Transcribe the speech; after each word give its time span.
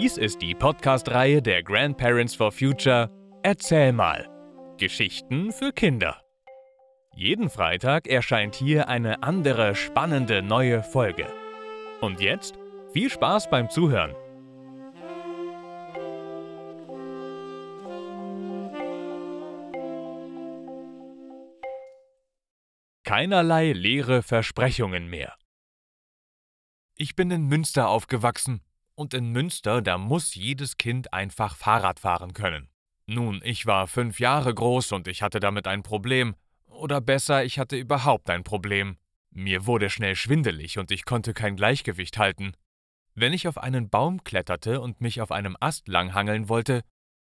Dies 0.00 0.16
ist 0.16 0.40
die 0.42 0.54
Podcast-Reihe 0.54 1.42
der 1.42 1.64
Grandparents 1.64 2.36
for 2.36 2.52
Future 2.52 3.10
Erzähl 3.42 3.92
mal. 3.92 4.28
Geschichten 4.78 5.50
für 5.50 5.72
Kinder. 5.72 6.22
Jeden 7.16 7.50
Freitag 7.50 8.06
erscheint 8.06 8.54
hier 8.54 8.86
eine 8.86 9.24
andere 9.24 9.74
spannende 9.74 10.40
neue 10.40 10.84
Folge. 10.84 11.26
Und 12.00 12.20
jetzt 12.20 12.56
viel 12.92 13.10
Spaß 13.10 13.50
beim 13.50 13.70
Zuhören. 13.70 14.14
Keinerlei 23.02 23.72
leere 23.72 24.22
Versprechungen 24.22 25.10
mehr. 25.10 25.34
Ich 26.94 27.16
bin 27.16 27.32
in 27.32 27.48
Münster 27.48 27.88
aufgewachsen 27.88 28.60
und 28.98 29.14
in 29.14 29.30
Münster, 29.30 29.80
da 29.80 29.96
muss 29.96 30.34
jedes 30.34 30.76
Kind 30.76 31.12
einfach 31.14 31.54
Fahrrad 31.54 32.00
fahren 32.00 32.32
können. 32.32 32.68
Nun, 33.06 33.40
ich 33.44 33.64
war 33.64 33.86
fünf 33.86 34.18
Jahre 34.18 34.52
groß 34.52 34.90
und 34.90 35.06
ich 35.06 35.22
hatte 35.22 35.38
damit 35.38 35.68
ein 35.68 35.84
Problem. 35.84 36.34
Oder 36.66 37.00
besser, 37.00 37.44
ich 37.44 37.60
hatte 37.60 37.76
überhaupt 37.76 38.28
ein 38.28 38.42
Problem. 38.42 38.98
Mir 39.30 39.66
wurde 39.66 39.88
schnell 39.88 40.16
schwindelig 40.16 40.78
und 40.78 40.90
ich 40.90 41.04
konnte 41.04 41.32
kein 41.32 41.54
Gleichgewicht 41.54 42.18
halten. 42.18 42.54
Wenn 43.14 43.32
ich 43.32 43.46
auf 43.46 43.56
einen 43.56 43.88
Baum 43.88 44.24
kletterte 44.24 44.80
und 44.80 45.00
mich 45.00 45.20
auf 45.20 45.30
einem 45.30 45.56
Ast 45.60 45.86
langhangeln 45.86 46.48
wollte, 46.48 46.82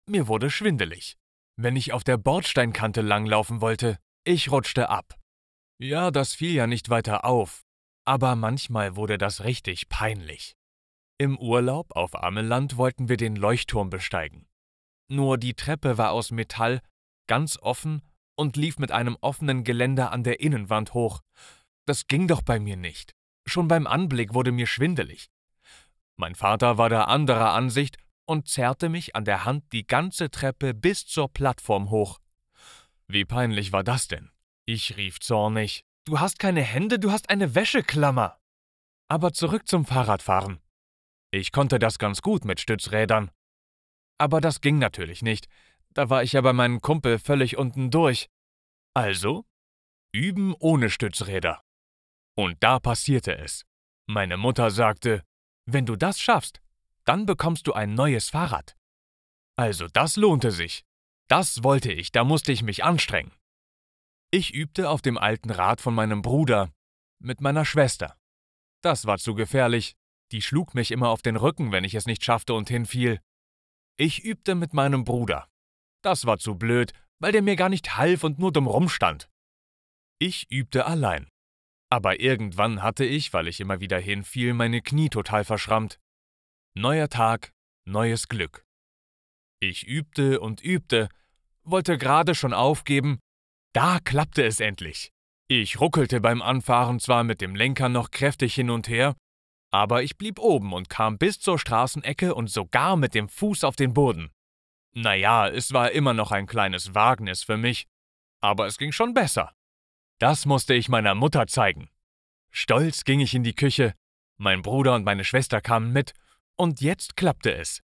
mir 0.05 0.27
wurde 0.27 0.49
schwindelig. 0.49 1.15
Wenn 1.55 1.77
ich 1.77 1.93
auf 1.93 2.03
der 2.03 2.17
Bordsteinkante 2.17 3.01
langlaufen 3.01 3.61
wollte, 3.61 3.97
ich 4.25 4.51
rutschte 4.51 4.89
ab. 4.89 5.15
Ja, 5.79 6.11
das 6.11 6.35
fiel 6.35 6.51
ja 6.51 6.67
nicht 6.67 6.89
weiter 6.89 7.23
auf, 7.23 7.61
aber 8.03 8.35
manchmal 8.35 8.97
wurde 8.97 9.17
das 9.17 9.45
richtig 9.45 9.87
peinlich. 9.87 10.55
Im 11.21 11.37
Urlaub 11.37 11.95
auf 11.95 12.15
Ameland 12.15 12.77
wollten 12.77 13.07
wir 13.07 13.15
den 13.15 13.35
Leuchtturm 13.35 13.91
besteigen. 13.91 14.47
Nur 15.07 15.37
die 15.37 15.53
Treppe 15.53 15.99
war 15.99 16.13
aus 16.13 16.31
Metall, 16.31 16.81
ganz 17.27 17.59
offen 17.61 18.01
und 18.35 18.57
lief 18.57 18.79
mit 18.79 18.91
einem 18.91 19.15
offenen 19.21 19.63
Geländer 19.63 20.11
an 20.11 20.23
der 20.23 20.39
Innenwand 20.39 20.95
hoch. 20.95 21.21
Das 21.85 22.07
ging 22.07 22.27
doch 22.27 22.41
bei 22.41 22.59
mir 22.59 22.75
nicht. 22.75 23.13
Schon 23.45 23.67
beim 23.67 23.85
Anblick 23.85 24.33
wurde 24.33 24.51
mir 24.51 24.65
schwindelig. 24.65 25.29
Mein 26.17 26.33
Vater 26.33 26.79
war 26.79 26.89
da 26.89 27.03
anderer 27.03 27.53
Ansicht 27.53 27.97
und 28.25 28.47
zerrte 28.47 28.89
mich 28.89 29.15
an 29.15 29.23
der 29.23 29.45
Hand 29.45 29.71
die 29.73 29.85
ganze 29.85 30.31
Treppe 30.31 30.73
bis 30.73 31.05
zur 31.05 31.31
Plattform 31.31 31.91
hoch. 31.91 32.17
Wie 33.07 33.25
peinlich 33.25 33.71
war 33.71 33.83
das 33.83 34.07
denn? 34.07 34.31
Ich 34.65 34.97
rief 34.97 35.19
zornig. 35.19 35.85
Du 36.03 36.19
hast 36.19 36.39
keine 36.39 36.63
Hände, 36.63 36.97
du 36.97 37.11
hast 37.11 37.29
eine 37.29 37.53
Wäscheklammer. 37.53 38.39
Aber 39.07 39.33
zurück 39.33 39.67
zum 39.67 39.85
Fahrradfahren. 39.85 40.59
Ich 41.31 41.51
konnte 41.51 41.79
das 41.79 41.97
ganz 41.97 42.21
gut 42.21 42.45
mit 42.45 42.59
Stützrädern. 42.59 43.31
Aber 44.17 44.41
das 44.41 44.61
ging 44.61 44.77
natürlich 44.77 45.21
nicht. 45.21 45.47
Da 45.93 46.09
war 46.09 46.23
ich 46.23 46.33
ja 46.33 46.41
bei 46.41 46.53
meinem 46.53 46.81
Kumpel 46.81 47.19
völlig 47.19 47.57
unten 47.57 47.89
durch. 47.89 48.29
Also? 48.93 49.45
Üben 50.13 50.53
ohne 50.59 50.89
Stützräder. 50.89 51.63
Und 52.37 52.61
da 52.61 52.79
passierte 52.79 53.37
es. 53.37 53.65
Meine 54.07 54.35
Mutter 54.35 54.71
sagte, 54.71 55.23
wenn 55.65 55.85
du 55.85 55.95
das 55.95 56.19
schaffst, 56.19 56.61
dann 57.05 57.25
bekommst 57.25 57.65
du 57.67 57.73
ein 57.73 57.93
neues 57.93 58.29
Fahrrad. 58.29 58.75
Also 59.55 59.87
das 59.87 60.17
lohnte 60.17 60.51
sich. 60.51 60.83
Das 61.29 61.63
wollte 61.63 61.91
ich, 61.93 62.11
da 62.11 62.25
musste 62.25 62.51
ich 62.51 62.61
mich 62.61 62.83
anstrengen. 62.83 63.31
Ich 64.31 64.53
übte 64.53 64.89
auf 64.89 65.01
dem 65.01 65.17
alten 65.17 65.49
Rad 65.49 65.81
von 65.81 65.93
meinem 65.93 66.21
Bruder 66.21 66.73
mit 67.19 67.41
meiner 67.41 67.63
Schwester. 67.63 68.17
Das 68.81 69.05
war 69.05 69.17
zu 69.17 69.33
gefährlich, 69.35 69.95
die 70.31 70.41
schlug 70.41 70.73
mich 70.75 70.91
immer 70.91 71.09
auf 71.09 71.21
den 71.21 71.35
Rücken, 71.35 71.71
wenn 71.71 71.83
ich 71.83 71.95
es 71.95 72.05
nicht 72.05 72.23
schaffte 72.23 72.53
und 72.53 72.69
hinfiel. 72.69 73.19
Ich 73.97 74.23
übte 74.23 74.55
mit 74.55 74.73
meinem 74.73 75.03
Bruder. 75.03 75.47
Das 76.01 76.25
war 76.25 76.39
zu 76.39 76.55
blöd, 76.55 76.93
weil 77.19 77.31
der 77.31 77.41
mir 77.41 77.55
gar 77.55 77.69
nicht 77.69 77.97
half 77.97 78.23
und 78.23 78.39
nur 78.39 78.51
dumm 78.51 78.67
rumstand. 78.67 79.29
Ich 80.19 80.51
übte 80.51 80.85
allein. 80.85 81.29
Aber 81.89 82.19
irgendwann 82.19 82.81
hatte 82.81 83.05
ich, 83.05 83.33
weil 83.33 83.47
ich 83.47 83.59
immer 83.59 83.79
wieder 83.79 83.99
hinfiel, 83.99 84.53
meine 84.53 84.81
Knie 84.81 85.09
total 85.09 85.43
verschrammt. 85.43 85.99
Neuer 86.73 87.09
Tag, 87.09 87.51
neues 87.85 88.27
Glück. 88.27 88.63
Ich 89.59 89.85
übte 89.85 90.39
und 90.39 90.63
übte, 90.63 91.09
wollte 91.63 91.97
gerade 91.97 92.33
schon 92.33 92.53
aufgeben, 92.53 93.19
da 93.73 93.99
klappte 93.99 94.43
es 94.43 94.59
endlich. 94.59 95.11
Ich 95.47 95.79
ruckelte 95.79 96.21
beim 96.21 96.41
Anfahren 96.41 96.99
zwar 96.99 97.23
mit 97.23 97.41
dem 97.41 97.55
Lenker 97.55 97.89
noch 97.89 98.09
kräftig 98.09 98.55
hin 98.55 98.69
und 98.69 98.87
her, 98.87 99.15
aber 99.71 100.03
ich 100.03 100.17
blieb 100.17 100.37
oben 100.37 100.73
und 100.73 100.89
kam 100.89 101.17
bis 101.17 101.39
zur 101.39 101.57
Straßenecke 101.57 102.35
und 102.35 102.49
sogar 102.49 102.97
mit 102.97 103.15
dem 103.15 103.27
Fuß 103.27 103.63
auf 103.63 103.75
den 103.75 103.93
Boden. 103.93 104.29
Naja, 104.93 105.47
es 105.47 105.71
war 105.71 105.91
immer 105.91 106.13
noch 106.13 106.31
ein 106.31 106.45
kleines 106.45 106.93
Wagnis 106.93 107.43
für 107.43 107.57
mich, 107.57 107.87
aber 108.41 108.67
es 108.67 108.77
ging 108.77 108.91
schon 108.91 109.13
besser. 109.13 109.53
Das 110.19 110.45
musste 110.45 110.73
ich 110.73 110.89
meiner 110.89 111.15
Mutter 111.15 111.47
zeigen. 111.47 111.89
Stolz 112.51 113.05
ging 113.05 113.21
ich 113.21 113.33
in 113.33 113.43
die 113.43 113.55
Küche, 113.55 113.95
mein 114.37 114.61
Bruder 114.61 114.95
und 114.95 115.05
meine 115.05 115.23
Schwester 115.23 115.61
kamen 115.61 115.93
mit, 115.93 116.13
und 116.57 116.81
jetzt 116.81 117.15
klappte 117.15 117.53
es. 117.53 117.81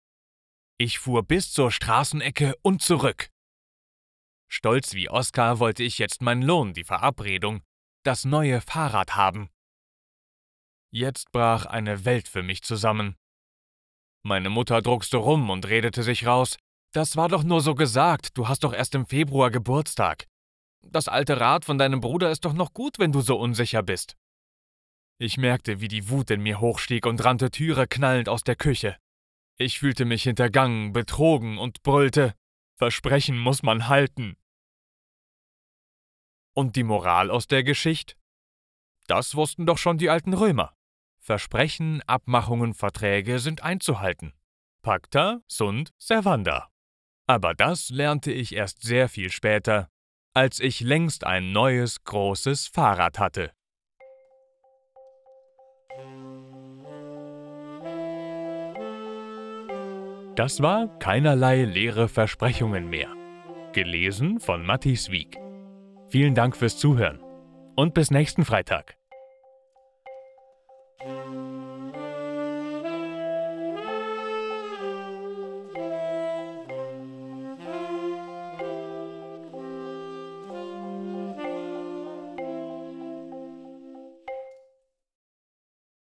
Ich 0.77 0.99
fuhr 0.99 1.23
bis 1.23 1.53
zur 1.53 1.71
Straßenecke 1.71 2.55
und 2.61 2.81
zurück. 2.81 3.29
Stolz 4.47 4.93
wie 4.93 5.09
Oskar 5.09 5.59
wollte 5.59 5.83
ich 5.83 5.99
jetzt 5.99 6.21
meinen 6.21 6.41
Lohn, 6.41 6.73
die 6.73 6.83
Verabredung, 6.83 7.61
das 8.03 8.25
neue 8.25 8.59
Fahrrad 8.59 9.15
haben. 9.15 9.49
Jetzt 10.95 11.33
brach 11.33 11.65
eine 11.65 12.05
Welt 12.05 12.29
für 12.29 12.41
mich 12.41 12.63
zusammen. 12.63 13.17
Meine 14.23 14.49
Mutter 14.49 14.81
druckste 14.81 15.17
rum 15.17 15.49
und 15.49 15.67
redete 15.67 16.03
sich 16.03 16.25
raus. 16.25 16.55
Das 16.93 17.17
war 17.17 17.27
doch 17.27 17.43
nur 17.43 17.59
so 17.59 17.75
gesagt, 17.75 18.37
du 18.37 18.47
hast 18.47 18.63
doch 18.63 18.71
erst 18.71 18.95
im 18.95 19.05
Februar 19.05 19.51
Geburtstag. 19.51 20.25
Das 20.87 21.09
alte 21.09 21.37
Rad 21.37 21.65
von 21.65 21.77
deinem 21.77 21.99
Bruder 21.99 22.31
ist 22.31 22.45
doch 22.45 22.53
noch 22.53 22.71
gut, 22.71 22.97
wenn 22.97 23.11
du 23.11 23.19
so 23.19 23.37
unsicher 23.37 23.83
bist. 23.83 24.15
Ich 25.17 25.37
merkte, 25.37 25.81
wie 25.81 25.89
die 25.89 26.07
Wut 26.07 26.31
in 26.31 26.41
mir 26.41 26.61
hochstieg 26.61 27.05
und 27.05 27.21
rannte 27.25 27.51
Türe 27.51 27.87
knallend 27.87 28.29
aus 28.29 28.45
der 28.45 28.55
Küche. 28.55 28.95
Ich 29.57 29.79
fühlte 29.79 30.05
mich 30.05 30.23
hintergangen, 30.23 30.93
betrogen 30.93 31.57
und 31.57 31.83
brüllte 31.83 32.35
Versprechen 32.77 33.37
muss 33.37 33.63
man 33.63 33.89
halten. 33.89 34.37
Und 36.53 36.77
die 36.77 36.83
Moral 36.83 37.31
aus 37.31 37.47
der 37.47 37.65
Geschichte? 37.65 38.15
Das 39.07 39.35
wussten 39.35 39.65
doch 39.65 39.77
schon 39.77 39.97
die 39.97 40.09
alten 40.09 40.33
Römer. 40.33 40.74
Versprechen, 41.25 42.03
Abmachungen, 42.05 42.75
Verträge 42.75 43.39
sind 43.39 43.63
einzuhalten. 43.63 44.33
Pacta 44.83 45.41
sunt 45.47 45.91
servanda. 45.97 46.69
Aber 47.25 47.55
das 47.55 47.89
lernte 47.89 48.31
ich 48.31 48.55
erst 48.55 48.83
sehr 48.83 49.09
viel 49.09 49.31
später, 49.31 49.89
als 50.35 50.59
ich 50.59 50.81
längst 50.81 51.23
ein 51.23 51.51
neues 51.51 52.03
großes 52.03 52.67
Fahrrad 52.67 53.17
hatte. 53.17 53.51
Das 60.35 60.61
war 60.61 60.99
keinerlei 60.99 61.63
leere 61.63 62.07
Versprechungen 62.07 62.87
mehr. 62.87 63.09
Gelesen 63.73 64.39
von 64.39 64.63
Matthias 64.63 65.09
Wieg. 65.09 65.39
Vielen 66.07 66.35
Dank 66.35 66.55
fürs 66.55 66.77
Zuhören 66.77 67.19
und 67.75 67.95
bis 67.95 68.11
nächsten 68.11 68.45
Freitag. 68.45 68.95
Thank 71.05 71.27
you. 71.33 71.44